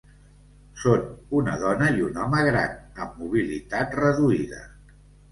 Són 0.83 1.01
una 1.39 1.51
dona 1.63 1.89
i 1.97 2.01
un 2.05 2.17
home 2.23 2.39
gran 2.47 2.73
amb 3.05 3.19
mobilitat 3.25 3.93
reduïda. 3.99 4.63